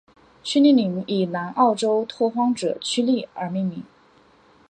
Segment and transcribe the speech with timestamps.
[0.43, 3.83] 屈利岭以南澳州拓荒者屈利而命名。